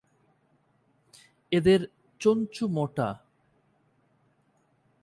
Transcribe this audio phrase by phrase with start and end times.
[1.51, 1.79] এদের
[2.21, 3.09] চঞ্চু মোটা।